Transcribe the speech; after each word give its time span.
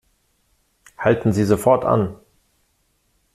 Halten 0.97 1.31
Sie 1.31 1.43
sofort 1.45 1.85
an! 1.85 2.15